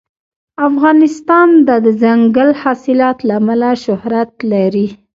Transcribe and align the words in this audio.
افغانستان 0.69 1.47
د 1.67 1.69
دځنګل 1.85 2.49
حاصلات 2.61 3.17
له 3.27 3.33
امله 3.41 3.69
شهرت 3.83 4.31
لري. 4.51 4.87